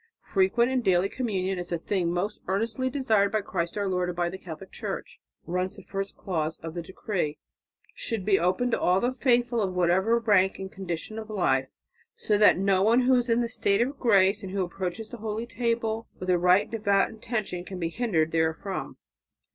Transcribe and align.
"Frequent 0.33 0.71
and 0.71 0.83
daily 0.83 1.09
communion, 1.09 1.59
as 1.59 1.71
a 1.71 1.77
thing 1.77 2.11
most 2.11 2.41
earnestly 2.47 2.89
desired 2.89 3.31
by 3.31 3.41
Christ 3.41 3.77
our 3.77 3.87
Lord 3.87 4.09
and 4.09 4.15
by 4.15 4.31
the 4.31 4.37
Catholic 4.39 4.71
Church," 4.71 5.19
runs 5.45 5.75
the 5.77 5.83
first 5.83 6.15
clause 6.15 6.57
of 6.61 6.73
the 6.73 6.81
decree, 6.81 7.37
"should 7.93 8.25
be 8.25 8.39
open 8.39 8.71
to 8.71 8.81
all 8.81 8.99
the 8.99 9.13
faithful 9.13 9.61
of 9.61 9.75
whatever 9.75 10.17
rank 10.17 10.57
and 10.57 10.71
condition 10.71 11.19
of 11.19 11.29
life, 11.29 11.67
so 12.15 12.35
that 12.35 12.57
no 12.57 12.81
one 12.81 13.01
who 13.01 13.13
is 13.13 13.29
in 13.29 13.41
the 13.41 13.47
state 13.47 13.79
of 13.79 13.99
grace, 13.99 14.41
and 14.41 14.53
who 14.53 14.63
approaches 14.63 15.09
the 15.09 15.17
holy 15.17 15.45
table 15.45 16.07
with 16.19 16.31
a 16.31 16.39
right 16.39 16.63
and 16.63 16.71
devout 16.71 17.09
intention, 17.11 17.63
can 17.63 17.77
be 17.77 17.89
hindered 17.89 18.31
therefrom." 18.31 18.97